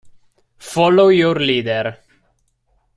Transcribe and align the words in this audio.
Follow 0.57 1.09
Your 1.13 1.35
Leader 1.37 1.99